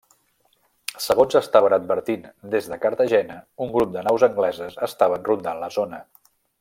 [1.07, 6.01] Segons estaven advertint des de Cartagena, un grup de naus angleses estaven rondant la zona.